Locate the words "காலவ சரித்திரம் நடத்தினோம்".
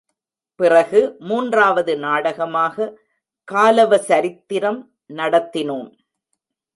3.47-5.91